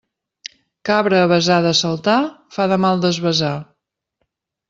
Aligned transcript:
Cabra 0.89 1.19
avesada 1.25 1.73
a 1.75 1.77
saltar, 1.81 2.17
fa 2.57 2.67
de 2.73 2.79
mal 2.87 3.03
desvesar. 3.05 3.53